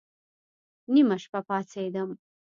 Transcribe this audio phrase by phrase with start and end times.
[0.93, 2.09] نيمه شپه پاڅېدم.